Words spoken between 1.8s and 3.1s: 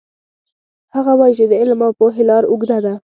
او پوهې لار اوږده ده